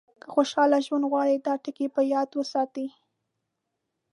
[0.21, 2.87] که خوشاله ژوند غواړئ دا ټکي په یاد وساتئ.